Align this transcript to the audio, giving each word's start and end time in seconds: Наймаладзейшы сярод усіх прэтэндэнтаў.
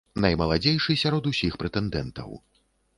Наймаладзейшы 0.23 0.97
сярод 1.03 1.31
усіх 1.35 1.61
прэтэндэнтаў. 1.65 2.29